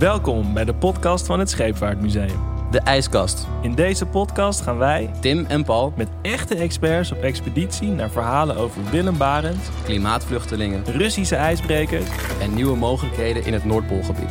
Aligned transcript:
Welkom 0.00 0.54
bij 0.54 0.64
de 0.64 0.74
podcast 0.74 1.26
van 1.26 1.38
het 1.38 1.50
Scheepvaartmuseum. 1.50 2.40
De 2.70 2.80
IJskast. 2.80 3.46
In 3.62 3.74
deze 3.74 4.06
podcast 4.06 4.60
gaan 4.60 4.78
wij 4.78 5.10
Tim 5.20 5.46
en 5.48 5.64
Paul, 5.64 5.92
met 5.96 6.08
echte 6.22 6.54
experts 6.54 7.12
op 7.12 7.22
expeditie 7.22 7.88
naar 7.88 8.10
verhalen 8.10 8.56
over 8.56 8.90
Willem 8.90 9.18
Barent, 9.18 9.70
klimaatvluchtelingen 9.84 10.84
Russische 10.84 11.36
ijsbrekers. 11.36 12.04
en 12.40 12.54
nieuwe 12.54 12.76
mogelijkheden 12.76 13.44
in 13.44 13.52
het 13.52 13.64
Noordpoolgebied. 13.64 14.30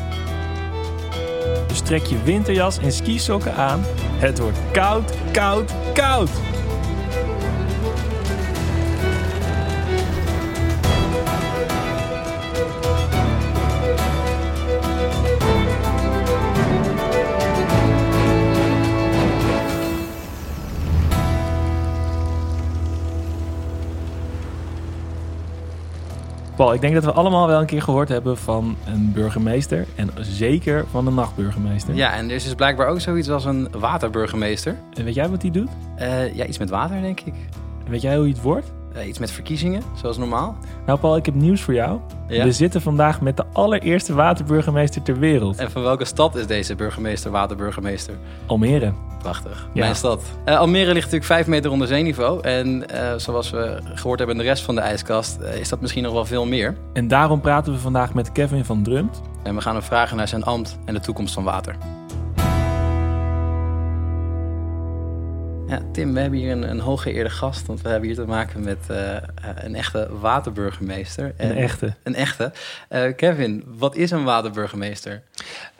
Dus 1.67 1.81
trek 1.81 2.03
je 2.03 2.23
winterjas 2.23 2.77
en 2.77 2.91
skisokken 2.91 3.55
aan. 3.55 3.81
Het 4.17 4.39
wordt 4.39 4.57
koud, 4.71 5.13
koud, 5.31 5.73
koud. 5.93 6.29
Paul, 26.59 26.73
ik 26.73 26.81
denk 26.81 26.93
dat 26.93 27.03
we 27.03 27.11
allemaal 27.11 27.47
wel 27.47 27.59
een 27.59 27.65
keer 27.65 27.81
gehoord 27.81 28.09
hebben 28.09 28.37
van 28.37 28.75
een 28.85 29.11
burgemeester. 29.13 29.85
En 29.95 30.09
zeker 30.21 30.85
van 30.91 31.05
de 31.05 31.11
nachtburgemeester. 31.11 31.95
Ja, 31.95 32.13
en 32.13 32.29
er 32.29 32.35
is 32.35 32.43
dus 32.43 32.53
blijkbaar 32.53 32.87
ook 32.87 32.99
zoiets 33.01 33.29
als 33.29 33.45
een 33.45 33.67
waterburgemeester. 33.71 34.75
En 34.93 35.03
weet 35.03 35.13
jij 35.13 35.29
wat 35.29 35.41
die 35.41 35.51
doet? 35.51 35.69
Eh, 35.95 36.35
ja, 36.35 36.45
iets 36.45 36.57
met 36.57 36.69
water, 36.69 37.01
denk 37.01 37.19
ik. 37.19 37.33
En 37.85 37.91
weet 37.91 38.01
jij 38.01 38.13
hoe 38.15 38.23
hij 38.23 38.31
het 38.31 38.41
wordt? 38.41 38.71
Eh, 38.93 39.07
iets 39.07 39.19
met 39.19 39.31
verkiezingen, 39.31 39.83
zoals 40.01 40.17
normaal. 40.17 40.57
Nou 40.85 40.99
Paul, 40.99 41.15
ik 41.15 41.25
heb 41.25 41.35
nieuws 41.35 41.61
voor 41.61 41.73
jou. 41.73 41.99
Ja. 42.27 42.43
We 42.43 42.51
zitten 42.51 42.81
vandaag 42.81 43.21
met 43.21 43.37
de 43.37 43.45
allereerste 43.53 44.13
waterburgemeester 44.13 45.01
ter 45.01 45.19
wereld. 45.19 45.57
En 45.57 45.71
van 45.71 45.81
welke 45.81 46.05
stad 46.05 46.35
is 46.35 46.47
deze 46.47 46.75
burgemeester, 46.75 47.31
waterburgemeester? 47.31 48.13
Almere. 48.45 48.93
Prachtig. 49.21 49.69
Ja. 49.73 49.79
Mijn 49.79 49.95
stad. 49.95 50.23
Eh, 50.45 50.57
Almere 50.57 50.85
ligt 50.85 50.95
natuurlijk 50.95 51.25
vijf 51.25 51.47
meter 51.47 51.71
onder 51.71 51.87
zeeniveau. 51.87 52.41
En 52.41 52.89
eh, 52.89 53.13
zoals 53.17 53.49
we 53.49 53.79
gehoord 53.93 54.19
hebben 54.19 54.37
in 54.37 54.41
de 54.43 54.47
rest 54.47 54.63
van 54.63 54.75
de 54.75 54.81
ijskast, 54.81 55.39
is 55.59 55.69
dat 55.69 55.81
misschien 55.81 56.03
nog 56.03 56.13
wel 56.13 56.25
veel 56.25 56.45
meer. 56.45 56.77
En 56.93 57.07
daarom 57.07 57.41
praten 57.41 57.73
we 57.73 57.79
vandaag 57.79 58.13
met 58.13 58.31
Kevin 58.31 58.65
van 58.65 58.83
Drumt. 58.83 59.21
En 59.43 59.55
we 59.55 59.61
gaan 59.61 59.73
hem 59.75 59.83
vragen 59.83 60.17
naar 60.17 60.27
zijn 60.27 60.43
ambt 60.43 60.77
en 60.85 60.93
de 60.93 60.99
toekomst 60.99 61.33
van 61.33 61.43
water. 61.43 61.75
Ja, 65.69 65.79
Tim, 65.91 66.13
we 66.13 66.19
hebben 66.19 66.39
hier 66.39 66.51
een, 66.51 66.69
een 66.69 66.79
hooggeëerde 66.79 67.29
gast, 67.29 67.67
want 67.67 67.81
we 67.81 67.89
hebben 67.89 68.07
hier 68.07 68.17
te 68.17 68.25
maken 68.25 68.63
met 68.63 68.77
eh, 68.87 69.15
eh, 69.15 69.21
een 69.55 69.75
echte 69.75 70.07
waterburgemeester. 70.19 71.33
Een 71.37 71.49
En- 71.49 71.55
echte. 71.55 71.93
Een 72.03 72.15
echte. 72.15 72.51
Eh, 72.89 73.15
Kevin, 73.15 73.63
wat 73.67 73.95
is 73.95 74.11
een 74.11 74.23
waterburgemeester? 74.23 75.21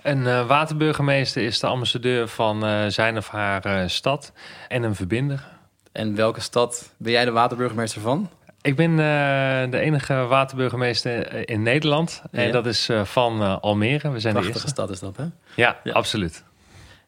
Een 0.01 0.27
eh, 0.27 0.47
waterburgemeester 0.47 1.43
is 1.43 1.59
de 1.59 1.67
ambassadeur 1.67 2.27
van 2.27 2.65
eh, 2.65 2.85
zijn 2.87 3.17
of 3.17 3.27
haar 3.29 3.65
eh, 3.65 3.87
stad 3.87 4.31
en 4.67 4.83
een 4.83 4.95
verbinder. 4.95 5.43
En 5.91 6.15
welke 6.15 6.41
stad 6.41 6.93
ben 6.97 7.11
jij 7.11 7.25
de 7.25 7.31
waterburgemeester 7.31 8.01
van? 8.01 8.29
Ik 8.61 8.75
ben 8.75 8.91
eh, 8.91 9.71
de 9.71 9.79
enige 9.79 10.13
waterburgemeester 10.13 11.49
in 11.49 11.61
Nederland. 11.63 12.21
Ja. 12.31 12.39
En 12.39 12.51
dat 12.51 12.65
is 12.65 12.89
eh, 12.89 13.03
van 13.03 13.61
Almere. 13.61 14.11
We 14.11 14.19
zijn 14.19 14.33
de 14.33 14.39
Prachtige 14.39 14.51
eerste. 14.51 14.67
stad 14.67 14.89
is 14.89 14.99
dat, 14.99 15.17
hè? 15.17 15.23
Ja, 15.55 15.77
Ja. 15.83 15.91
absoluut. 15.93 16.43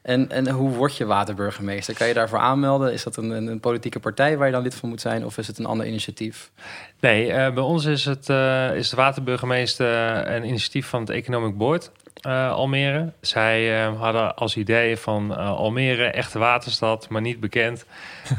En, 0.02 0.32
en 0.32 0.50
hoe 0.50 0.70
word 0.70 0.98
je 0.98 1.06
waterburgemeester? 1.06 1.96
Kan 1.96 2.08
je 2.08 2.14
daarvoor 2.14 2.40
aanmelden? 2.40 2.94
Is 2.94 3.04
dat 3.04 3.18
een, 3.18 3.30
een, 3.30 3.60
politieke 3.60 4.00
partij 4.00 4.38
waar 4.38 4.48
je 4.48 4.54
dan 4.54 4.62
lid 4.62 4.76
van 4.76 4.90
moet 4.90 5.02
zijn? 5.02 5.26
Of 5.26 5.38
is 5.38 5.48
het 5.48 5.58
een 5.58 5.66
ander 5.66 5.86
initiatief? 5.86 6.52
Nee, 7.00 7.32
eh, 7.32 7.54
bij 7.54 7.64
ons 7.64 7.86
is, 7.86 8.06
het, 8.06 8.30
eh, 8.30 8.76
is 8.76 8.90
de 8.90 8.96
waterburgemeester 8.96 9.88
een 10.28 10.46
initiatief 10.46 10.88
van 10.88 11.00
het 11.00 11.10
Economic 11.10 11.58
Board 11.58 11.92
eh, 12.22 12.52
Almere. 12.52 13.12
Zij 13.22 13.84
hadden 13.84 14.36
als 14.36 14.58
idee 14.58 14.98
van 14.98 15.38
Almere, 15.38 16.06
echte 16.06 16.40
waterstad, 16.40 17.10
maar 17.10 17.22
niet 17.22 17.40
bekend. 17.40 17.86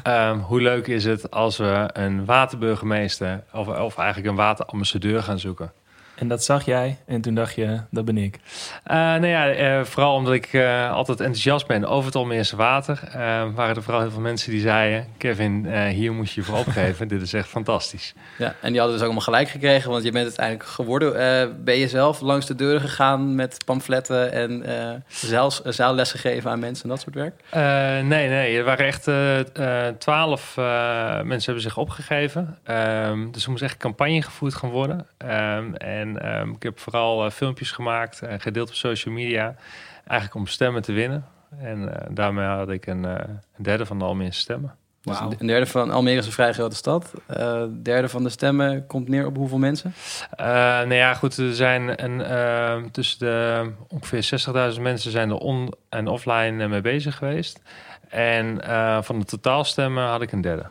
Ehm, 0.02 0.38
hoe 0.38 0.60
leuk 0.60 0.86
is 0.86 1.04
het 1.04 1.30
als 1.30 1.56
we 1.56 1.90
een 1.92 2.24
waterburgemeester 2.24 3.44
of, 3.52 3.68
of 3.68 3.98
eigenlijk 3.98 4.28
een 4.28 4.36
waterambassadeur 4.36 5.22
gaan 5.22 5.38
zoeken? 5.38 5.72
En 6.14 6.28
dat 6.28 6.44
zag 6.44 6.64
jij 6.64 6.96
en 7.06 7.20
toen 7.20 7.34
dacht 7.34 7.54
je, 7.54 7.80
dat 7.90 8.04
ben 8.04 8.18
ik. 8.18 8.38
Eh, 8.84 8.96
nou 8.96 9.26
ja, 9.26 9.50
eh, 9.50 9.84
vooral 9.84 10.14
omdat 10.14 10.32
ik 10.34 10.52
eh, 10.52 10.90
altijd 10.92 11.20
enthousiast 11.20 11.66
ben 11.66 11.84
over 11.84 12.06
het 12.06 12.14
Almeerse 12.14 12.56
water. 12.56 13.00
eh, 13.12 13.12
waren 13.54 13.76
er 13.76 13.82
vooral 13.82 14.00
heel 14.00 14.10
veel 14.10 14.20
mensen 14.20 14.50
die 14.50 14.60
zeiden... 14.60 15.06
Kevin, 15.18 15.66
eh, 15.66 15.84
hier 15.86 16.12
moet 16.12 16.30
je 16.30 16.40
je 16.40 16.46
voor 16.46 16.58
opgeven. 16.58 17.08
Dit 17.12 17.22
is 17.22 17.32
echt 17.32 17.48
fantastisch. 17.48 18.14
Ja, 18.38 18.54
en 18.60 18.70
die 18.70 18.80
hadden 18.80 18.90
dus 18.98 19.00
ook 19.06 19.12
allemaal 19.12 19.20
gelijk 19.20 19.48
gekregen, 19.48 19.90
want 19.90 20.04
je 20.04 20.10
bent 20.12 20.26
het 20.26 20.38
uiteindelijk 20.38 20.76
geworden. 20.76 21.18
Eh, 21.40 21.48
ben 21.64 21.78
je 21.78 21.88
zelf 21.88 22.20
langs 22.20 22.46
de 22.46 22.54
deuren 22.54 22.80
gegaan 22.80 23.34
met 23.34 23.64
pamfletten 23.64 24.32
en 24.32 24.62
eh 24.66 24.90
zelfs 25.08 25.60
zaalles 25.62 26.10
gegeven 26.10 26.50
aan 26.50 26.58
mensen 26.58 26.82
en 26.84 26.90
dat 26.90 27.00
soort 27.00 27.14
werk? 27.14 27.34
Eh, 27.50 28.06
nee, 28.08 28.28
nee, 28.28 28.58
er 28.58 28.64
waren 28.64 28.86
echt 28.86 29.08
twaalf 30.00 30.56
eh, 30.56 30.64
mensen 31.20 31.44
hebben 31.44 31.62
zich 31.62 31.76
opgegeven. 31.76 32.58
Ehm, 32.64 33.30
dus 33.30 33.44
er 33.44 33.50
moest 33.50 33.62
echt 33.62 33.76
campagne 33.76 34.22
gevoerd 34.22 34.54
gaan 34.54 34.70
worden. 34.70 35.06
Ehm, 35.16 35.72
en 36.02 36.22
ehm, 36.22 36.50
ik 36.50 36.62
heb 36.62 36.78
vooral 36.78 37.24
eh, 37.24 37.30
filmpjes 37.30 37.70
gemaakt, 37.70 38.22
en 38.22 38.40
gedeeld 38.40 38.68
op 38.68 38.74
social 38.74 39.14
media. 39.14 39.54
Eigenlijk 40.04 40.34
om 40.34 40.46
stemmen 40.46 40.82
te 40.82 40.92
winnen. 40.92 41.24
En 41.58 41.94
eh, 42.02 42.06
daarmee 42.10 42.46
had 42.46 42.70
ik 42.70 42.86
een, 42.86 43.04
eh, 43.04 43.14
een 43.56 43.62
derde 43.62 43.86
van 43.86 43.98
de 43.98 44.04
Almeerse 44.04 44.40
stemmen. 44.40 44.74
Dus 45.02 45.18
een 45.38 45.46
derde 45.46 45.66
van 45.66 45.90
Almere 45.90 46.18
is 46.18 46.26
een 46.26 46.32
vrij 46.32 46.52
grote 46.52 46.76
stad. 46.76 47.12
Eh, 47.26 47.46
een 47.46 47.82
derde 47.82 48.08
van 48.08 48.22
de 48.22 48.28
stemmen 48.28 48.86
komt 48.86 49.08
neer 49.08 49.26
op 49.26 49.36
hoeveel 49.36 49.58
mensen? 49.58 49.94
Uh, 50.40 50.46
nou 50.46 50.94
ja, 50.94 51.14
goed, 51.14 51.36
er 51.36 51.54
zijn 51.54 52.04
een, 52.04 52.20
eh, 52.22 52.82
tussen 52.90 53.18
de 53.18 53.70
ongeveer 53.88 54.22
60.000 54.22 54.82
mensen 54.82 55.10
zijn 55.10 55.30
er 55.30 55.36
on- 55.36 55.72
en 55.88 56.06
offline 56.08 56.62
eh, 56.62 56.68
mee 56.68 56.80
bezig 56.80 57.16
geweest. 57.16 57.60
En 58.08 58.60
eh, 58.60 59.02
van 59.02 59.18
de 59.18 59.24
totaalstemmen 59.24 60.04
had 60.04 60.22
ik 60.22 60.32
een 60.32 60.40
derde. 60.40 60.64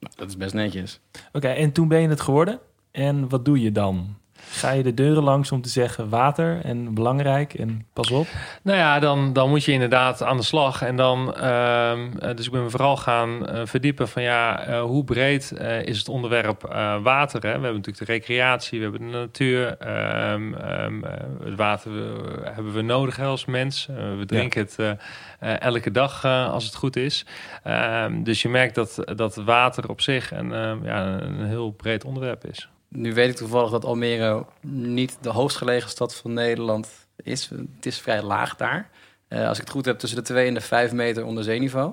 Nou, 0.00 0.14
dat 0.16 0.28
is 0.28 0.36
best 0.36 0.54
netjes. 0.54 1.00
Oké, 1.32 1.48
en 1.48 1.72
toen 1.72 1.88
ben 1.88 2.00
je 2.00 2.08
het 2.08 2.20
geworden. 2.20 2.58
En 2.90 3.28
wat 3.28 3.44
doe 3.44 3.60
je 3.60 3.72
dan? 3.72 4.16
Ga 4.50 4.70
je 4.70 4.82
de 4.82 4.94
deuren 4.94 5.22
langs 5.22 5.52
om 5.52 5.62
te 5.62 5.68
zeggen 5.68 6.08
water 6.08 6.60
en 6.64 6.94
belangrijk 6.94 7.54
en 7.54 7.86
pas 7.92 8.10
op? 8.10 8.26
Nou 8.62 8.78
ja, 8.78 8.98
dan, 8.98 9.32
dan 9.32 9.48
moet 9.48 9.64
je 9.64 9.72
inderdaad 9.72 10.22
aan 10.22 10.36
de 10.36 10.42
slag. 10.42 10.82
En 10.82 10.96
dan, 10.96 11.34
ehm, 11.34 12.18
eh, 12.18 12.36
dus 12.36 12.46
ik 12.46 12.52
ben 12.52 12.62
me 12.62 12.70
vooral 12.70 12.96
gaan 12.96 13.46
eh, 13.46 13.60
verdiepen 13.64 14.08
van 14.08 14.22
ja, 14.22 14.60
eh, 14.60 14.82
hoe 14.82 15.04
breed 15.04 15.52
is 15.84 15.98
het 15.98 16.08
onderwerp 16.08 16.62
water? 17.02 17.42
Hè? 17.42 17.48
We 17.48 17.64
hebben 17.64 17.74
natuurlijk 17.74 18.06
de 18.06 18.12
recreatie, 18.12 18.78
we 18.78 18.84
hebben 18.84 19.10
de 19.10 19.16
natuur. 19.16 19.76
ehm, 19.78 20.54
ehm, 20.54 21.04
eh, 21.04 21.12
het 21.44 21.56
water 21.56 21.90
hebben 22.54 22.72
we 22.72 22.82
nodig 22.82 23.16
hè, 23.16 23.24
als 23.24 23.44
mens. 23.44 23.86
We 24.18 24.24
drinken 24.26 24.60
het 24.60 24.98
elke 25.60 25.90
dag 25.90 26.24
als 26.24 26.64
het 26.64 26.74
goed 26.74 26.96
is. 26.96 27.26
Dus 28.22 28.42
je 28.42 28.48
merkt 28.48 28.74
dat, 28.74 29.02
dat 29.16 29.34
water 29.34 29.88
op 29.88 30.00
zich 30.00 30.32
een, 30.32 30.80
ja, 30.82 31.20
een 31.20 31.44
heel 31.44 31.70
breed 31.70 32.04
onderwerp 32.04 32.44
is. 32.44 32.68
Nu 32.88 33.14
weet 33.14 33.30
ik 33.30 33.36
toevallig 33.36 33.70
dat 33.70 33.84
Almere 33.84 34.46
niet 34.60 35.18
de 35.20 35.28
hoogstgelegen 35.28 35.90
stad 35.90 36.14
van 36.14 36.32
Nederland 36.32 36.88
is. 37.22 37.48
Het 37.48 37.86
is 37.86 37.98
vrij 37.98 38.22
laag 38.22 38.56
daar. 38.56 38.90
Eh, 39.28 39.48
als 39.48 39.58
ik 39.58 39.64
het 39.64 39.72
goed 39.72 39.84
heb, 39.84 39.98
tussen 39.98 40.18
de 40.18 40.24
2 40.24 40.48
en 40.48 40.54
de 40.54 40.60
5 40.60 40.92
meter 40.92 41.24
onder 41.24 41.44
zeeniveau. 41.44 41.92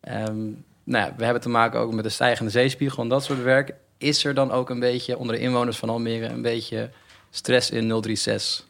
Ehm, 0.00 0.46
nou 0.84 1.06
ja, 1.06 1.14
we 1.16 1.24
hebben 1.24 1.42
te 1.42 1.48
maken 1.48 1.80
ook 1.80 1.92
met 1.92 2.04
de 2.04 2.10
stijgende 2.10 2.50
zeespiegel 2.50 3.02
en 3.02 3.08
dat 3.08 3.24
soort 3.24 3.42
werk. 3.42 3.74
Is 3.98 4.24
er 4.24 4.34
dan 4.34 4.50
ook 4.50 4.70
een 4.70 4.80
beetje 4.80 5.18
onder 5.18 5.36
de 5.36 5.42
inwoners 5.42 5.76
van 5.76 5.88
Almere 5.88 6.26
een 6.26 6.42
beetje 6.42 6.90
stress 7.30 7.70
in 7.70 8.02
036? 8.02 8.67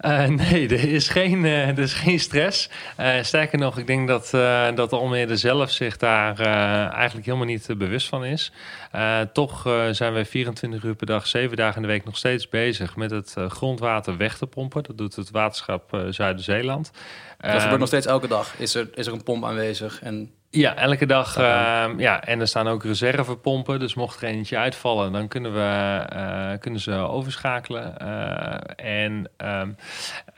Eh, 0.00 0.26
nee, 0.26 0.68
er 0.76 0.92
is 0.92 1.08
geen, 1.08 1.44
eh, 1.44 1.68
er 1.68 1.78
is 1.78 1.92
geen 1.92 2.20
stress. 2.20 2.68
Eh, 2.96 3.22
sterker 3.22 3.58
nog, 3.58 3.78
ik 3.78 3.86
denk 3.86 4.08
dat, 4.08 4.30
dat 4.76 4.92
Almere 4.92 5.36
zelf 5.36 5.70
zich 5.70 5.96
daar 5.96 6.40
eigenlijk 6.92 7.26
helemaal 7.26 7.46
niet 7.46 7.78
bewust 7.78 8.08
van 8.08 8.24
is. 8.24 8.52
Toch 9.32 9.62
zijn 9.90 10.12
wij 10.12 10.24
24 10.24 10.82
uur 10.82 10.94
per 10.94 11.06
dag, 11.06 11.26
7 11.26 11.56
dagen 11.56 11.76
in 11.76 11.82
de 11.82 11.88
week 11.88 12.04
nog 12.04 12.16
steeds 12.16 12.48
bezig 12.48 12.96
met 12.96 13.10
het 13.10 13.34
grondwater 13.48 14.16
weg 14.16 14.36
te 14.36 14.46
pompen. 14.46 14.82
Dat 14.82 14.98
doet 14.98 15.16
het 15.16 15.30
waterschap 15.30 16.02
Zuiden-Zeeland. 16.10 16.90
Dat 17.38 17.60
gebeurt 17.60 17.78
nog 17.78 17.88
steeds 17.88 18.06
elke 18.06 18.28
dag. 18.28 18.54
Is 18.58 18.74
er, 18.74 18.88
is 18.94 19.06
er 19.06 19.12
een 19.12 19.22
pomp 19.22 19.44
aanwezig? 19.44 20.02
En 20.02 20.30
Ja, 20.50 20.74
elke 20.76 21.06
dag. 21.06 21.30
Staat 21.30 21.66
aan. 21.66 21.92
eh, 21.92 21.98
ja, 21.98 22.22
en 22.24 22.40
er 22.40 22.48
staan 22.48 22.68
ook 22.68 22.84
reservepompen. 22.84 23.78
Dus 23.78 23.94
mocht 23.94 24.22
er 24.22 24.28
eentje 24.28 24.56
uitvallen, 24.58 25.12
dan 25.12 25.28
kunnen, 25.28 25.52
we, 25.52 26.04
eh, 26.08 26.58
kunnen 26.58 26.80
ze 26.80 26.92
overschakelen. 26.92 27.98
Eh, 27.98 29.02
en 29.04 29.30
ehm, 29.36 29.70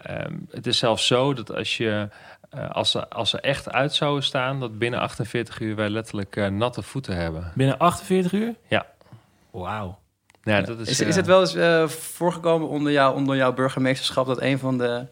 ehm, 0.03 0.33
het 0.51 0.67
is 0.67 0.79
zelfs 0.79 1.07
zo 1.07 1.35
dat 1.35 1.55
als 1.55 1.77
je. 1.77 2.09
eh, 2.51 2.71
als, 2.71 2.91
ze, 2.91 3.09
als 3.09 3.31
ze 3.31 3.41
echt 3.41 3.73
uit 3.73 3.95
zouden 3.95 4.23
staan, 4.25 4.61
dat 4.61 4.79
binnen 4.79 5.01
48 5.01 5.61
uur 5.61 5.77
wij 5.77 5.89
letterlijk 5.91 6.37
eh, 6.37 6.47
natte 6.47 6.83
voeten 6.83 7.17
hebben. 7.17 7.53
Binnen 7.55 7.79
48 7.79 8.33
uur? 8.33 8.55
Ja. 8.69 8.87
Wauw. 9.51 9.99
Ja, 10.43 10.61
dat 10.61 10.79
is, 10.79 10.89
is, 10.89 11.01
is 11.01 11.17
het 11.17 11.27
wel 11.27 11.41
eens 11.41 11.55
eh, 11.55 11.89
voorgekomen 11.89 12.69
onder, 12.69 12.93
jou, 12.93 13.15
onder 13.15 13.37
jouw 13.37 13.53
burgemeesterschap 13.53 14.27
dat 14.27 14.41
een 14.41 14.59
van 14.59 14.79
de, 14.79 15.07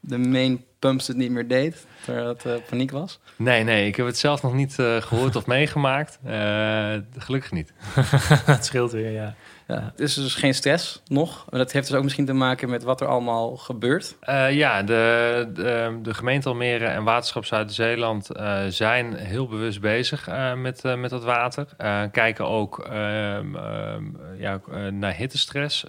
de 0.00 0.18
main 0.18 0.64
Pumps 0.82 1.06
het 1.06 1.16
niet 1.16 1.30
meer 1.30 1.48
deed, 1.48 1.86
terwijl 2.04 2.28
het 2.28 2.44
uh, 2.44 2.52
paniek 2.68 2.90
was? 2.90 3.20
Nee, 3.36 3.64
nee, 3.64 3.86
ik 3.86 3.96
heb 3.96 4.06
het 4.06 4.18
zelf 4.18 4.42
nog 4.42 4.54
niet 4.54 4.76
uh, 4.80 4.96
gehoord 4.96 5.36
of 5.36 5.46
meegemaakt. 5.56 6.18
Uh, 6.26 6.94
gelukkig 7.16 7.52
niet. 7.52 7.72
dat 8.46 8.64
scheelt 8.64 8.92
weer, 8.92 9.10
ja. 9.10 9.34
Ja, 9.66 9.90
het 9.90 10.00
is 10.00 10.14
dus 10.14 10.34
geen 10.34 10.54
stress 10.54 11.02
nog. 11.06 11.44
Dat 11.50 11.72
heeft 11.72 11.86
dus 11.86 11.96
ook 11.96 12.02
misschien 12.02 12.26
te 12.26 12.32
maken 12.32 12.70
met 12.70 12.82
wat 12.82 13.00
er 13.00 13.06
allemaal 13.06 13.56
gebeurt. 13.56 14.16
Uh, 14.28 14.52
ja, 14.52 14.82
de, 14.82 15.50
de, 15.54 15.98
de, 16.02 16.14
gemeente 16.14 16.48
Almere 16.48 16.84
en 16.84 17.04
Waterschap 17.04 17.44
Zuid-Zeeland 17.44 18.36
uh, 18.36 18.60
zijn 18.68 19.14
heel 19.14 19.46
bewust 19.46 19.80
bezig 19.80 20.28
uh, 20.28 20.54
met, 20.54 20.82
met 20.82 21.10
dat 21.10 21.24
water. 21.24 21.66
kijken 22.12 22.46
ook 22.48 22.78
ehm, 22.78 23.56
ehm, 23.56 24.04
ja, 24.38 24.60
naar 24.90 25.14
hittestress 25.14 25.84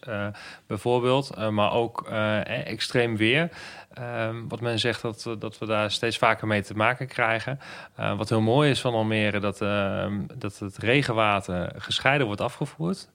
bijvoorbeeld, 0.67 1.51
maar 1.51 1.71
ook 1.71 2.07
extreem 2.43 3.17
weer. 3.17 3.49
Um, 3.99 4.47
wat 4.47 4.61
men 4.61 4.79
zegt 4.79 5.01
dat, 5.01 5.29
dat 5.39 5.57
we 5.57 5.65
daar 5.65 5.91
steeds 5.91 6.17
vaker 6.17 6.47
mee 6.47 6.61
te 6.61 6.73
maken 6.73 7.07
krijgen. 7.07 7.59
Wat 7.95 8.29
heel 8.29 8.41
mooi 8.41 8.69
is 8.69 8.81
van 8.81 8.93
Almere, 8.93 9.39
dat, 9.39 9.57
dat 10.37 10.59
het 10.59 10.77
regenwater 10.77 11.71
gescheiden 11.77 12.25
wordt 12.25 12.41
afgevoerd. 12.41 13.07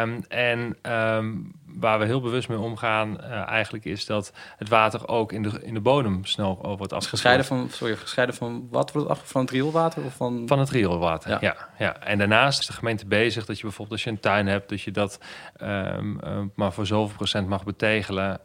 Um, 0.00 0.24
en 0.28 0.76
um, 0.92 1.52
waar 1.78 1.98
we 1.98 2.04
heel 2.04 2.20
bewust 2.20 2.48
mee 2.48 2.58
omgaan, 2.58 3.18
uh, 3.20 3.48
eigenlijk 3.48 3.84
is 3.84 4.06
dat 4.06 4.32
het 4.56 4.68
water 4.68 5.08
ook 5.08 5.32
in 5.32 5.42
de, 5.42 5.60
in 5.62 5.74
de 5.74 5.80
bodem 5.80 6.24
snel 6.24 6.58
wordt 6.62 6.92
afgevoerd. 6.92 7.08
Gescheiden 7.08 7.44
van, 7.44 7.68
sorry, 7.70 7.96
gescheiden 7.96 8.34
van 8.34 8.68
wat 8.70 8.92
wordt 8.92 9.08
het 9.08 9.18
Van 9.24 9.40
het 9.40 9.50
rioolwater? 9.50 10.04
Of 10.04 10.14
van... 10.14 10.42
van 10.46 10.58
het 10.58 10.70
rioolwater, 10.70 11.30
ja. 11.30 11.38
ja. 11.40 11.56
ja, 11.78 12.00
En 12.00 12.18
daarnaast 12.18 12.58
is 12.60 12.66
de 12.66 12.72
gemeente 12.72 13.06
bezig 13.06 13.44
dat 13.44 13.56
je 13.56 13.62
bijvoorbeeld 13.62 13.92
als 13.92 14.04
je 14.04 14.10
een 14.10 14.20
tuin 14.20 14.46
hebt, 14.46 14.68
dat 14.68 14.82
je 14.82 14.90
dat 14.90 15.18
um, 15.62 16.20
uh, 16.24 16.40
maar 16.54 16.72
voor 16.72 16.86
zoveel 16.86 17.16
procent 17.16 17.48
mag 17.48 17.64
betegelen. 17.64 18.40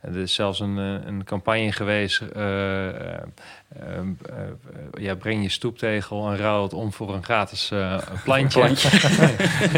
Er 0.00 0.16
is 0.16 0.34
zelfs 0.34 0.60
een, 0.60 0.78
eh, 0.78 1.06
een 1.06 1.24
campagne 1.24 1.72
geweest. 1.72 2.22
Uh, 2.36 2.88
ja, 4.92 5.14
breng 5.14 5.42
je 5.42 5.48
stoeptegel 5.48 6.30
en 6.30 6.36
ruil 6.36 6.62
het 6.62 6.72
om 6.72 6.92
voor 6.92 7.14
een 7.14 7.24
gratis 7.24 7.72
plantje. 8.24 8.60
plantje. 8.60 8.88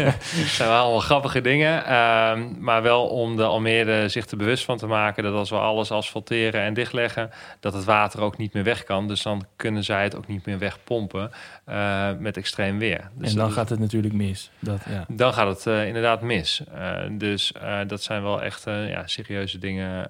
dat 0.59 0.67
zijn 0.67 0.79
wel 0.79 0.87
allemaal 0.87 1.07
grappige 1.07 1.41
dingen. 1.41 1.85
Ehm, 1.85 2.51
maar 2.59 2.81
wel 2.81 3.07
om 3.07 3.35
de 3.35 3.43
Almere 3.43 4.09
zich 4.09 4.27
er 4.27 4.37
bewust 4.37 4.65
van 4.65 4.77
te 4.77 4.87
maken 4.87 5.23
dat 5.23 5.33
als 5.33 5.49
we 5.49 5.55
alles 5.55 5.91
asfalteren 5.91 6.61
en 6.61 6.73
dichtleggen, 6.73 7.29
dat 7.59 7.73
het 7.73 7.83
water 7.83 8.21
ook 8.21 8.37
niet 8.37 8.53
meer 8.53 8.63
weg 8.63 8.83
kan. 8.83 9.07
Dus 9.07 9.21
dan 9.21 9.45
kunnen 9.55 9.83
zij 9.83 10.03
het 10.03 10.15
ook 10.15 10.27
niet 10.27 10.45
meer 10.45 10.57
wegpompen 10.57 11.31
uh, 11.69 12.09
met 12.19 12.37
extreem 12.37 12.79
weer. 12.79 13.09
Dus 13.13 13.31
en 13.31 13.37
dan 13.37 13.51
gaat 13.51 13.69
het 13.69 13.79
natuurlijk 13.79 14.13
mis. 14.13 14.51
Dat, 14.59 14.81
ja. 14.89 15.05
Dan 15.07 15.33
gaat 15.33 15.47
het 15.47 15.65
uh, 15.65 15.87
inderdaad 15.87 16.21
mis. 16.21 16.61
Uh, 16.75 17.01
dus 17.11 17.53
dat 17.87 18.03
zijn 18.03 18.23
wel 18.23 18.41
echt 18.41 18.63
ja, 18.63 19.07
serieuze 19.07 19.57
dingen 19.57 20.07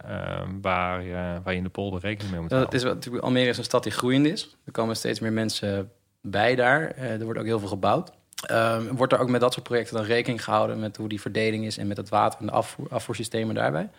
waar, 0.62 1.04
waar 1.44 1.52
je 1.52 1.57
in 1.57 1.63
de 1.63 1.69
polder 1.69 2.00
rekening 2.00 2.31
mee 2.31 2.42
moet 2.42 2.52
houden. 2.52 2.72
Het 2.72 2.81
is 2.81 2.88
natuurlijk, 2.94 3.24
Almere 3.24 3.50
is 3.50 3.57
een 3.57 3.63
stad 3.63 3.84
die 3.84 3.92
groeiend 3.92 4.25
is. 4.25 4.56
Er 4.66 4.72
komen 4.72 4.95
steeds 4.95 5.19
meer 5.19 5.34
mensen 5.34 5.92
bij 6.22 6.56
daar. 6.56 6.95
er 6.95 7.24
wordt 7.24 7.40
ook 7.40 7.45
heel 7.45 7.60
veel 7.60 7.68
gebouwd. 7.68 8.12
Um, 8.52 8.96
wordt 8.96 9.14
er 9.14 9.20
ook 9.20 9.30
met 9.30 9.42
dat 9.42 9.54
soort 9.54 9.66
projecten 9.66 9.96
dan 9.96 10.06
rekening 10.06 10.44
gehouden 10.44 10.80
met 10.80 10.98
hoe 10.98 11.10
die 11.10 11.22
verdeling 11.22 11.66
is 11.66 11.78
en 11.78 11.88
met 11.88 11.98
het 11.98 12.10
water 12.10 12.40
en 12.40 12.46
de 12.46 12.52
afvoer, 12.52 12.88
afvoersystemen 12.90 13.56
daarbij? 13.56 13.90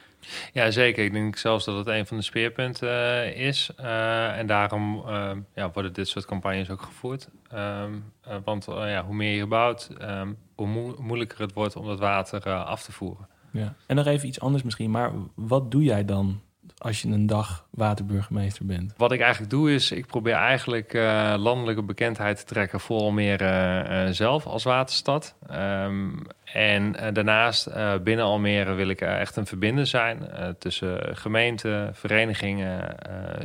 Ja, 0.53 0.71
zeker. 0.71 1.05
Ik 1.05 1.13
denk 1.13 1.37
zelfs 1.37 1.65
dat 1.65 1.77
het 1.77 1.87
een 1.87 2.07
van 2.07 2.17
de 2.17 2.23
speerpunten 2.23 2.89
uh, 2.89 3.47
is. 3.47 3.71
Uh, 3.81 4.39
en 4.39 4.47
daarom 4.47 5.03
uh, 5.07 5.31
ja, 5.55 5.71
worden 5.73 5.93
dit 5.93 6.09
soort 6.09 6.25
campagnes 6.25 6.71
ook 6.71 6.83
gevoerd. 6.83 7.29
Um, 7.55 8.13
want 8.45 8.65
ja, 8.65 9.05
hoe 9.05 9.15
meer 9.15 9.37
je 9.37 9.47
bouwt, 9.47 9.91
um, 10.01 10.39
hoe 10.55 10.67
mo 10.67 10.97
moeilijker 10.99 11.41
het 11.41 11.53
wordt 11.53 11.77
om 11.77 11.87
dat 11.87 11.99
water 11.99 12.55
af 12.55 12.83
te 12.83 12.93
voeren. 12.93 13.29
Ja. 13.51 13.75
En 13.87 13.97
nog 13.97 14.07
even 14.07 14.29
iets 14.29 14.41
anders 14.41 14.63
misschien, 14.63 14.91
maar 14.91 15.13
wat 15.35 15.71
doe 15.71 15.83
jij 15.83 16.05
dan 16.05 16.41
als 16.81 17.03
je 17.03 17.09
een 17.09 17.27
dag 17.27 17.67
waterburgemeester 17.71 18.67
bent? 18.67 18.94
Wat 18.97 19.12
ik 19.12 19.21
eigenlijk 19.21 19.50
doe 19.50 19.75
is, 19.75 19.93
ik 19.93 20.06
probeer 20.06 20.35
eigenlijk 20.35 20.94
uh, 20.94 21.35
landelijke 21.38 21.82
bekendheid 21.82 22.38
te 22.38 22.44
trekken 22.44 22.81
voor 22.81 23.00
Almere 23.00 23.87
uh, 23.88 24.12
zelf 24.12 24.47
als 24.47 24.65
waterstad. 24.65 25.35
Um, 25.50 26.23
en 26.44 26.93
daarnaast 27.12 27.69
binnen 28.03 28.25
Almere 28.25 28.75
wil 28.75 28.88
ik 28.88 29.00
echt 29.00 29.37
een 29.37 29.47
verbinder 29.47 29.87
zijn 29.87 30.29
tussen 30.59 31.17
gemeenten, 31.17 31.94
verenigingen, 31.94 32.97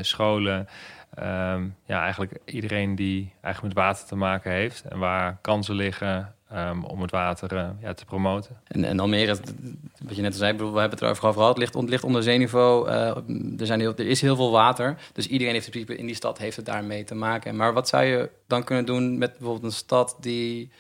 scholen. 0.02 0.68
Um, 1.20 1.76
ja, 1.86 2.02
eigenlijk 2.02 2.38
iedereen 2.46 2.96
die 2.96 3.34
eigenlijk 3.42 3.76
met 3.76 3.86
water 3.86 4.08
te 4.08 4.16
maken 4.16 4.52
heeft 4.52 4.86
en 4.86 5.00
waar 5.00 5.38
kansen 5.42 5.76
liggen, 5.76 6.35
Um, 6.54 6.84
om 6.84 7.02
het 7.02 7.12
water 7.12 7.54
uh, 7.54 7.70
ja, 7.80 7.94
te 7.94 8.06
promoten. 8.06 8.58
En, 8.68 8.84
en 8.84 9.00
Almere, 9.00 9.38
wat 10.04 10.16
je 10.16 10.22
net 10.22 10.36
zei, 10.36 10.58
we 10.58 10.64
hebben 10.64 10.90
het 10.90 11.02
erover 11.02 11.34
gehad, 11.34 11.48
het 11.48 11.58
ligt, 11.58 11.90
ligt 11.90 12.04
onder 12.04 12.24
zeeniveau. 12.24 12.90
Uh, 12.90 13.08
er, 13.60 13.66
zijn 13.66 13.80
heel, 13.80 13.96
er 13.96 14.08
is 14.08 14.22
heel 14.22 14.36
veel 14.36 14.52
water, 14.52 14.98
dus 15.14 15.28
iedereen 15.28 15.54
heeft 15.54 15.76
in 15.76 15.98
in 15.98 16.06
die 16.06 16.16
stad 16.16 16.38
heeft 16.38 16.56
het 16.56 16.66
daarmee 16.66 17.04
te 17.04 17.16
maken. 17.16 17.56
Maar 17.56 17.74
wat 17.74 17.88
zou 17.88 18.04
je 18.04 18.30
dan 18.48 18.64
kunnen 18.64 18.86
doen 18.86 19.18
met 19.18 19.32
bijvoorbeeld 19.32 19.64
een 19.64 19.72
stad 19.72 20.18
die, 20.20 20.72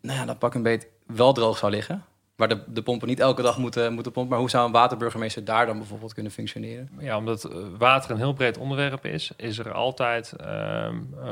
nou 0.00 0.18
ja, 0.18 0.24
dat 0.24 0.38
pak 0.38 0.54
een 0.54 0.62
beetje 0.62 0.88
wel 1.06 1.32
droog 1.32 1.58
zou 1.58 1.72
liggen? 1.72 2.04
Waar 2.36 2.48
de, 2.48 2.62
de 2.66 2.82
pompen 2.82 3.08
niet 3.08 3.20
elke 3.20 3.42
dag 3.42 3.58
moeten, 3.58 3.92
moeten 3.92 4.12
pompen. 4.12 4.30
Maar 4.30 4.40
hoe 4.40 4.50
zou 4.50 4.66
een 4.66 4.72
waterburgemeester 4.72 5.44
daar 5.44 5.66
dan 5.66 5.78
bijvoorbeeld 5.78 6.14
kunnen 6.14 6.32
functioneren? 6.32 6.90
Ja, 6.98 7.16
omdat 7.16 7.44
eh, 7.44 7.56
water 7.78 8.10
een 8.10 8.16
heel 8.16 8.32
breed 8.32 8.58
onderwerp 8.58 9.06
is, 9.06 9.32
is 9.36 9.58
er 9.58 9.72
altijd 9.72 10.32
uh, 10.40 10.88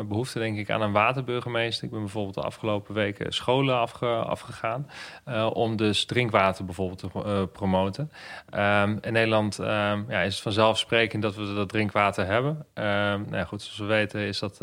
behoefte, 0.08 0.38
denk 0.38 0.58
ik, 0.58 0.70
aan 0.70 0.82
een 0.82 0.93
waterburgemeester. 0.93 1.85
Ik 1.85 1.91
ben 1.91 2.00
bijvoorbeeld 2.00 2.35
de 2.35 2.43
afgelopen 2.43 2.94
weken 2.94 3.32
scholen 3.32 3.79
afge, 3.79 4.06
afgegaan 4.06 4.91
uh, 5.29 5.50
om 5.52 5.76
dus 5.76 6.05
drinkwater 6.05 6.64
bijvoorbeeld 6.64 6.99
te 6.99 7.08
uh, 7.17 7.43
promoten. 7.52 8.11
Um, 8.55 8.99
in 9.00 9.12
Nederland 9.12 9.58
um, 9.58 9.67
ja, 10.08 10.20
is 10.20 10.35
het 10.35 10.43
vanzelfsprekend 10.43 11.23
dat 11.23 11.35
we 11.35 11.55
dat 11.55 11.69
drinkwater 11.69 12.26
hebben. 12.26 12.67
nou 12.75 13.37
ja, 13.37 13.44
goed, 13.44 13.62
zoals 13.62 13.79
we 13.79 13.85
weten 13.85 14.20
is 14.20 14.38
dat 14.38 14.58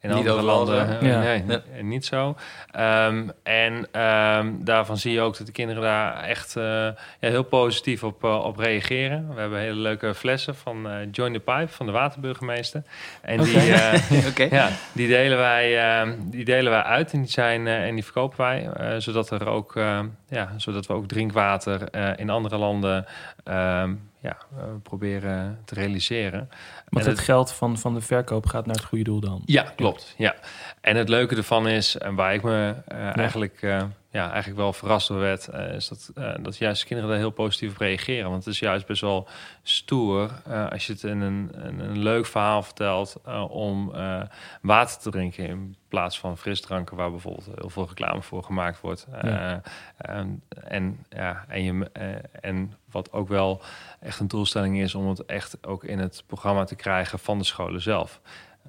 in 0.00 0.08
niet 0.08 0.28
andere 0.28 0.42
landen 0.42 1.06
ja. 1.06 1.20
nee, 1.20 1.82
niet 1.82 2.04
zo. 2.04 2.36
Um, 2.78 3.32
en 3.42 4.00
um, 4.00 4.64
daarvan 4.64 4.96
zie 4.96 5.12
je 5.12 5.20
ook 5.20 5.36
dat 5.36 5.46
de 5.46 5.52
kinderen 5.52 5.69
daar 5.74 6.22
echt 6.22 6.56
uh, 6.56 6.64
ja, 6.64 6.94
heel 7.18 7.42
positief 7.42 8.04
op, 8.04 8.24
uh, 8.24 8.44
op 8.44 8.58
reageren. 8.58 9.34
We 9.34 9.40
hebben 9.40 9.58
hele 9.58 9.80
leuke 9.80 10.14
flessen 10.14 10.54
van 10.54 10.86
uh, 10.86 10.92
Join 11.12 11.32
the 11.32 11.38
Pipe 11.38 11.68
van 11.68 11.86
de 11.86 11.92
waterburgemeester. 11.92 12.82
En 13.22 13.40
okay. 13.40 14.00
die, 14.08 14.26
okay. 14.28 14.48
ja, 14.60 14.68
die, 14.92 15.08
delen 15.08 15.38
wij, 15.38 16.02
uh, 16.04 16.12
die 16.22 16.44
delen 16.44 16.72
wij 16.72 16.82
uit 16.82 17.12
en 17.12 17.20
die, 17.20 17.30
zijn, 17.30 17.66
en 17.66 17.94
die 17.94 18.04
verkopen 18.04 18.38
wij. 18.38 18.70
zodat, 19.00 19.30
er 19.30 19.48
ook, 19.48 19.72
ja, 20.28 20.52
zodat 20.56 20.86
we 20.86 20.92
ook 20.92 21.08
drinkwater 21.08 21.94
in 22.18 22.30
andere 22.30 22.56
landen 22.56 23.06
ja, 24.20 24.36
proberen 24.82 25.58
te 25.64 25.74
realiseren. 25.74 26.48
Want 26.88 27.04
het, 27.04 27.16
het, 27.16 27.24
geld 27.24 27.52
van, 27.52 27.78
van 27.78 27.94
de 27.94 28.00
verkoop 28.00 28.46
gaat 28.46 28.66
naar 28.66 28.74
het 28.74 28.84
goede 28.84 29.04
doel 29.04 29.20
dan? 29.20 29.42
Ja, 29.44 29.72
klopt. 29.76 30.14
Ja. 30.16 30.34
En 30.80 30.96
het 30.96 31.08
leuke 31.08 31.36
ervan 31.36 31.68
is, 31.68 31.98
en 31.98 32.14
waar 32.14 32.34
ik 32.34 32.42
me 32.42 32.74
uh, 32.92 33.16
eigenlijk, 33.16 33.62
uh, 33.62 33.82
ja, 34.10 34.28
eigenlijk 34.30 34.60
wel 34.60 34.72
verrast 34.72 35.08
door 35.08 35.18
werd, 35.18 35.48
uh, 35.54 35.74
is 35.74 35.88
dat, 35.88 36.10
dat 36.42 36.56
juist 36.56 36.84
kinderen 36.84 37.10
daar 37.10 37.20
heel 37.20 37.30
positief 37.30 37.70
op 37.70 37.76
reageren. 37.78 38.30
Want 38.30 38.44
het 38.44 38.54
is 38.54 38.60
juist 38.60 38.86
best 38.86 39.00
wel 39.00 39.28
stoer 39.62 40.30
als 40.70 40.86
je 40.86 40.92
het 40.92 41.02
in 41.02 41.20
een, 41.20 41.50
een, 41.52 41.78
een 41.78 41.98
leuk 41.98 42.26
verhaal 42.26 42.62
vertelt 42.62 43.20
om 43.48 43.92
water 44.62 44.98
te 44.98 45.10
drinken 45.10 45.46
in 45.46 45.76
plaats 45.88 46.18
van 46.20 46.38
frisdranken, 46.38 46.96
waar 46.96 47.10
bijvoorbeeld 47.10 47.48
heel 47.54 47.70
veel 47.70 47.86
reclame 47.88 48.22
voor 48.22 48.42
gemaakt 48.42 48.80
wordt. 48.80 49.06
Ja. 49.22 49.62
en, 49.96 50.42
en, 50.64 51.04
ja, 51.08 51.44
en, 51.48 51.62
je, 51.62 51.84
en 52.40 52.74
wat 52.90 53.12
ook 53.12 53.28
wel 53.28 53.62
echt 54.00 54.20
een 54.20 54.28
doelstelling 54.28 54.80
is 54.80 54.94
om 54.94 55.08
het 55.08 55.24
echt 55.24 55.66
ook 55.66 55.84
in 55.84 55.98
het 55.98 56.24
programma 56.26 56.64
te 56.64 56.76
krijgen 56.76 57.18
van 57.18 57.38
de 57.38 57.44
scholen 57.44 57.82
zelf. 57.82 58.20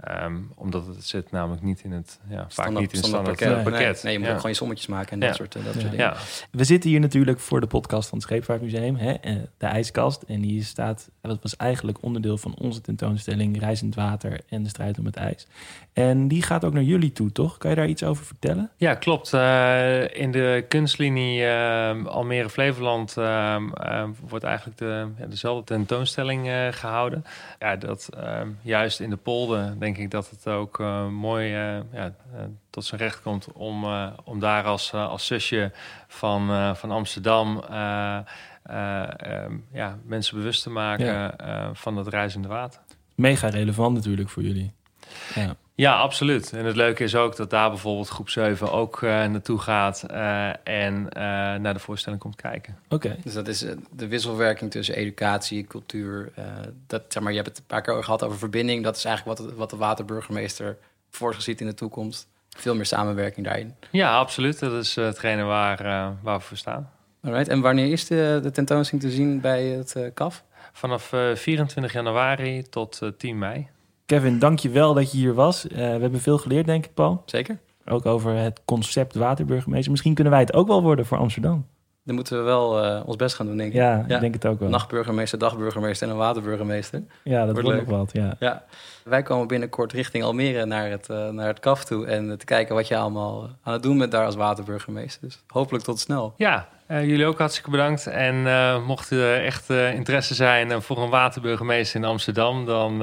Um, 0.09 0.51
omdat 0.55 0.87
het 0.87 1.03
zit 1.03 1.31
namelijk 1.31 1.61
niet 1.61 1.81
in 1.83 1.91
het, 1.91 2.19
ja, 2.29 2.45
vaak 2.49 2.69
niet 2.69 2.77
in 2.77 2.83
het 2.83 3.05
standaard 3.05 3.37
pakket. 3.37 3.63
pakket. 3.63 4.03
Nee, 4.03 4.13
je 4.13 4.19
moet 4.19 4.27
ja. 4.27 4.33
ook 4.33 4.39
gewoon 4.39 4.51
je 4.51 4.57
sommetjes 4.57 4.87
maken 4.87 5.11
en 5.11 5.19
dat, 5.19 5.35
soort, 5.35 5.53
dat 5.53 5.73
soort 5.79 5.91
dingen. 5.91 6.13
We 6.51 6.63
zitten 6.63 6.89
hier 6.89 6.99
natuurlijk 6.99 7.39
voor 7.39 7.61
de 7.61 7.67
podcast 7.67 8.09
van 8.09 8.17
het 8.17 8.27
Scheepvaartmuseum, 8.27 8.95
hè, 8.95 9.11
eh, 9.11 9.35
de 9.57 9.65
ijskast. 9.65 10.21
En 10.21 10.41
die 10.41 10.63
staat, 10.63 11.09
dat 11.21 11.41
was 11.41 11.55
eigenlijk 11.55 11.97
onderdeel 12.01 12.37
van 12.37 12.55
onze 12.57 12.81
tentoonstelling 12.81 13.59
Reizend 13.59 13.95
Water 13.95 14.39
en 14.49 14.63
de 14.63 14.69
strijd 14.69 14.99
om 14.99 15.05
het 15.05 15.15
ijs. 15.15 15.47
En 15.93 16.27
die 16.27 16.41
gaat 16.41 16.65
ook 16.65 16.73
naar 16.73 16.83
jullie 16.83 17.11
toe, 17.11 17.31
toch? 17.31 17.57
Kan 17.57 17.69
je 17.69 17.75
daar 17.75 17.87
iets 17.87 18.03
over 18.03 18.25
vertellen? 18.25 18.71
Ja, 18.77 18.95
klopt. 18.95 19.33
Uh, 19.33 20.15
in 20.15 20.31
de 20.31 20.65
kunstlinie 20.67 21.41
uh, 21.41 22.05
Almere 22.05 22.49
Flevoland 22.49 23.15
uh, 23.17 23.55
wordt 24.27 24.45
eigenlijk 24.45 24.77
de, 24.77 25.07
ja, 25.17 25.25
dezelfde 25.25 25.63
tentoonstelling 25.63 26.49
gehouden. 26.71 27.25
Ja, 27.59 27.75
dat 27.75 28.09
ehm, 28.17 28.47
juist 28.61 28.99
in 28.99 29.09
de 29.09 29.15
polder 29.15 29.79
denk 29.79 29.90
ik 29.97 30.11
dat 30.11 30.29
het 30.29 30.47
ook 30.47 30.79
uh, 30.79 31.07
mooi 31.07 31.47
uh, 31.47 31.79
ja, 31.91 32.05
uh, 32.05 32.41
tot 32.69 32.85
zijn 32.85 33.01
recht 33.01 33.21
komt 33.21 33.51
om, 33.53 33.85
om 34.23 34.39
daar 34.39 34.63
als, 34.63 34.93
als 34.93 35.25
zusje 35.25 35.71
van, 36.07 36.75
van 36.75 36.91
Amsterdam 36.91 37.57
um, 37.57 38.25
ja, 39.71 39.97
mensen 40.03 40.37
bewust 40.37 40.63
te 40.63 40.69
maken 40.69 41.05
ja. 41.05 41.69
van 41.73 41.97
het 41.97 42.07
reizende 42.07 42.47
water. 42.47 42.81
Mega 43.15 43.47
relevant 43.47 43.95
natuurlijk 43.95 44.29
voor 44.29 44.43
jullie. 44.43 44.73
Ja. 45.35 45.55
Ja, 45.75 45.99
absoluut. 45.99 46.53
En 46.53 46.65
het 46.65 46.75
leuke 46.75 47.03
is 47.03 47.15
ook 47.15 47.35
dat 47.35 47.49
daar 47.49 47.69
bijvoorbeeld 47.69 48.07
groep 48.07 48.29
7 48.29 48.71
ook 48.71 49.01
uh, 49.01 49.09
naartoe 49.09 49.59
gaat 49.59 50.05
uh, 50.11 50.67
en 50.67 50.93
uh, 50.93 51.11
naar 51.55 51.73
de 51.73 51.79
voorstelling 51.79 52.21
komt 52.21 52.35
kijken. 52.35 52.77
Oké. 52.89 53.15
Dus 53.23 53.33
dat 53.33 53.47
is 53.47 53.65
de 53.91 54.07
wisselwerking 54.07 54.71
tussen 54.71 54.95
educatie, 54.95 55.63
cultuur. 55.63 56.31
dat, 56.87 57.03
zeg 57.07 57.23
maar, 57.23 57.31
je 57.31 57.37
hebt 57.37 57.49
het 57.49 57.57
een 57.57 57.65
paar 57.67 57.81
keer 57.81 58.03
gehad 58.03 58.23
over 58.23 58.37
verbinding. 58.37 58.83
Dat 58.83 58.97
is 58.97 59.05
eigenlijk 59.05 59.39
wat, 59.39 59.53
wat 59.53 59.69
de 59.69 59.75
waterburgemeester 59.75 60.77
voorziet 61.09 61.61
in 61.61 61.67
de 61.67 61.73
toekomst. 61.73 62.27
Veel 62.49 62.75
meer 62.75 62.85
samenwerking 62.85 63.45
daarin. 63.45 63.75
Ja, 63.91 64.17
absoluut. 64.17 64.59
Dat 64.59 64.83
is 64.83 64.95
hetgene 64.95 65.43
waar, 65.43 65.83
waar 66.21 66.37
we 66.37 66.43
voor 66.43 66.57
staan. 66.57 66.91
Alright. 67.23 67.47
En 67.47 67.61
wanneer 67.61 67.91
is 67.91 68.07
de, 68.07 68.39
de 68.43 68.51
tentoonstelling 68.51 69.05
te 69.07 69.11
zien 69.15 69.39
bij 69.39 69.63
het 69.63 69.95
KAF? 70.13 70.43
Vanaf 70.73 71.13
24 71.33 71.93
januari 71.93 72.63
tot 72.69 73.01
10 73.17 73.37
mei. 73.37 73.67
Kevin, 74.11 74.39
dank 74.39 74.59
je 74.59 74.69
wel 74.69 74.93
dat 74.93 75.11
je 75.11 75.17
hier 75.17 75.33
was. 75.33 75.65
Uh, 75.65 75.71
we 75.71 75.81
hebben 75.81 76.21
veel 76.21 76.37
geleerd, 76.37 76.65
denk 76.65 76.85
ik, 76.85 76.93
Paul. 76.93 77.21
Zeker. 77.25 77.59
Ook 77.85 78.05
over 78.05 78.35
het 78.35 78.61
concept 78.65 79.15
waterburgemeester. 79.15 79.91
Misschien 79.91 80.13
kunnen 80.13 80.33
wij 80.33 80.41
het 80.41 80.53
ook 80.53 80.67
wel 80.67 80.81
worden 80.81 81.05
voor 81.05 81.17
Amsterdam. 81.17 81.65
Dan 82.03 82.15
moeten 82.15 82.37
we 82.37 82.43
wel 82.43 82.85
uh, 82.85 83.01
ons 83.05 83.15
best 83.15 83.35
gaan 83.35 83.45
doen, 83.45 83.57
denk 83.57 83.69
ik. 83.69 83.75
Ja, 83.75 84.05
ik 84.07 84.19
denk 84.19 84.33
het 84.33 84.45
ook 84.45 84.59
wel. 84.59 84.69
Nachtburgemeester, 84.69 85.39
dagburgemeester 85.39 86.07
en 86.07 86.13
een 86.13 86.19
waterburgemeester. 86.19 87.03
Ja, 87.23 87.45
dat 87.45 87.53
wordt, 87.53 87.67
wordt 87.67 87.87
nog 87.87 87.97
wat, 87.97 88.09
ja. 88.13 88.35
ja. 88.39 88.63
Wij 89.03 89.23
komen 89.23 89.47
binnenkort 89.47 89.93
richting 89.93 90.23
Almere 90.23 90.65
naar 90.65 90.89
het, 90.89 91.07
uh, 91.11 91.29
naar 91.29 91.47
het 91.47 91.59
KAF 91.59 91.83
toe... 91.83 92.05
en 92.05 92.37
te 92.37 92.45
kijken 92.45 92.75
wat 92.75 92.87
je 92.87 92.97
allemaal 92.97 93.49
aan 93.63 93.73
het 93.73 93.83
doen 93.83 93.97
bent 93.97 94.11
daar 94.11 94.25
als 94.25 94.35
waterburgemeester. 94.35 95.21
Dus 95.21 95.43
hopelijk 95.47 95.83
tot 95.83 95.99
snel. 95.99 96.33
Ja, 96.37 96.67
uh, 96.87 97.05
jullie 97.05 97.25
ook 97.25 97.37
hartstikke 97.37 97.69
bedankt. 97.69 98.07
En 98.07 98.35
uh, 98.35 98.85
mocht 98.85 99.09
er 99.09 99.43
echt 99.43 99.69
uh, 99.69 99.93
interesse 99.93 100.33
zijn 100.33 100.81
voor 100.81 100.97
een 100.97 101.09
waterburgemeester 101.09 101.99
in 101.99 102.05
Amsterdam, 102.05 102.65
dan 102.65 102.93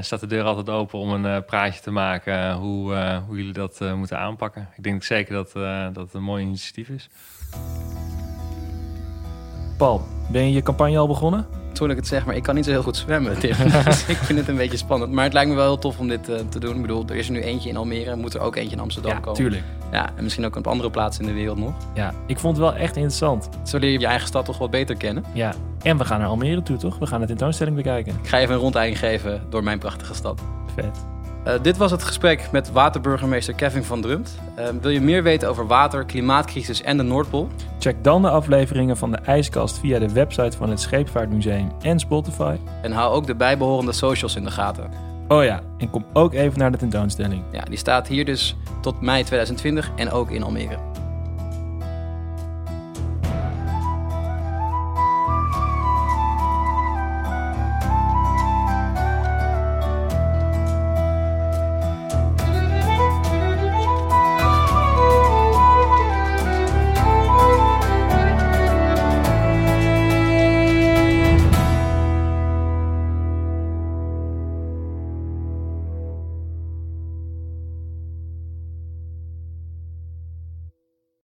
staat 0.00 0.20
de 0.20 0.26
deur 0.26 0.44
altijd 0.44 0.68
open 0.68 0.98
om 0.98 1.24
een 1.24 1.44
praatje 1.44 1.80
te 1.80 1.90
maken 1.90 2.52
hoe, 2.52 2.94
hoe 3.26 3.36
jullie 3.36 3.52
dat 3.52 3.80
moeten 3.80 4.18
aanpakken. 4.18 4.68
Ik 4.76 4.82
denk 4.82 5.04
zeker 5.04 5.34
dat, 5.34 5.52
dat 5.94 6.04
het 6.04 6.14
een 6.14 6.22
mooi 6.22 6.44
initiatief 6.44 6.88
is. 6.88 7.08
Paul, 9.76 10.02
ben 10.30 10.46
je 10.46 10.52
je 10.52 10.62
campagne 10.62 10.98
al 10.98 11.06
begonnen? 11.06 11.46
toen 11.72 11.90
ik 11.90 11.96
het 11.96 12.06
zeg, 12.06 12.26
maar 12.26 12.36
ik 12.36 12.42
kan 12.42 12.54
niet 12.54 12.64
zo 12.64 12.70
heel 12.70 12.82
goed 12.82 12.96
zwemmen. 12.96 13.40
dus 13.40 13.50
ik 14.14 14.16
vind 14.16 14.38
het 14.38 14.48
een 14.48 14.56
beetje 14.56 14.76
spannend. 14.76 15.12
Maar 15.12 15.24
het 15.24 15.32
lijkt 15.32 15.50
me 15.50 15.56
wel 15.56 15.64
heel 15.64 15.78
tof 15.78 15.98
om 15.98 16.08
dit 16.08 16.28
uh, 16.28 16.36
te 16.48 16.58
doen. 16.58 16.74
Ik 16.74 16.80
bedoel, 16.80 17.04
er 17.08 17.16
is 17.16 17.26
er 17.26 17.32
nu 17.32 17.40
eentje 17.40 17.68
in 17.68 17.76
Almere. 17.76 18.16
Moet 18.16 18.34
er 18.34 18.40
ook 18.40 18.56
eentje 18.56 18.76
in 18.76 18.82
Amsterdam 18.82 19.12
ja, 19.12 19.18
komen. 19.18 19.34
Tuurlijk. 19.34 19.62
Ja, 19.92 20.10
en 20.16 20.22
misschien 20.22 20.44
ook 20.44 20.56
op 20.56 20.66
andere 20.66 20.90
plaatsen 20.90 21.24
in 21.24 21.30
de 21.30 21.34
wereld 21.34 21.58
nog. 21.58 21.72
Ja, 21.94 22.14
ik 22.26 22.38
vond 22.38 22.56
het 22.56 22.66
wel 22.66 22.74
echt 22.74 22.96
interessant. 22.96 23.48
Zo 23.64 23.78
leer 23.78 23.90
je 23.90 23.98
je 23.98 24.06
eigen 24.06 24.26
stad 24.26 24.44
toch 24.44 24.58
wat 24.58 24.70
beter 24.70 24.96
kennen. 24.96 25.24
Ja, 25.32 25.54
en 25.82 25.98
we 25.98 26.04
gaan 26.04 26.20
naar 26.20 26.28
Almere 26.28 26.62
toe, 26.62 26.76
toch? 26.76 26.98
We 26.98 27.06
gaan 27.06 27.20
de 27.20 27.26
tentoonstelling 27.26 27.76
bekijken. 27.76 28.14
Ik 28.22 28.28
ga 28.28 28.38
even 28.38 28.54
een 28.54 28.60
rondleiding 28.60 28.98
geven 28.98 29.42
door 29.48 29.62
mijn 29.62 29.78
prachtige 29.78 30.14
stad. 30.14 30.40
Vet. 30.74 31.11
Uh, 31.46 31.54
dit 31.62 31.76
was 31.76 31.90
het 31.90 32.02
gesprek 32.02 32.48
met 32.52 32.72
waterburgemeester 32.72 33.54
Kevin 33.54 33.84
van 33.84 34.00
Drumt. 34.00 34.38
Uh, 34.58 34.68
wil 34.80 34.90
je 34.90 35.00
meer 35.00 35.22
weten 35.22 35.48
over 35.48 35.66
water, 35.66 36.04
klimaatcrisis 36.04 36.82
en 36.82 36.96
de 36.96 37.02
Noordpool? 37.02 37.48
Check 37.78 38.04
dan 38.04 38.22
de 38.22 38.30
afleveringen 38.30 38.96
van 38.96 39.10
de 39.10 39.16
IJskast 39.16 39.78
via 39.78 39.98
de 39.98 40.12
website 40.12 40.56
van 40.56 40.70
het 40.70 40.80
Scheepvaartmuseum 40.80 41.72
en 41.80 41.98
Spotify. 41.98 42.56
En 42.82 42.92
hou 42.92 43.14
ook 43.14 43.26
de 43.26 43.34
bijbehorende 43.34 43.92
socials 43.92 44.36
in 44.36 44.44
de 44.44 44.50
gaten. 44.50 44.90
Oh 45.28 45.44
ja, 45.44 45.60
en 45.78 45.90
kom 45.90 46.04
ook 46.12 46.32
even 46.32 46.58
naar 46.58 46.72
de 46.72 46.78
tentoonstelling. 46.78 47.42
Ja, 47.52 47.62
die 47.62 47.78
staat 47.78 48.08
hier 48.08 48.24
dus 48.24 48.56
tot 48.80 49.00
mei 49.00 49.24
2020 49.24 49.90
en 49.96 50.10
ook 50.10 50.30
in 50.30 50.42
Almere. 50.42 50.91